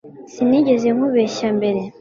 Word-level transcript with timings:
Sinigeze 0.33 0.87
nkubeshya 0.95 1.47
mbere 1.57 1.81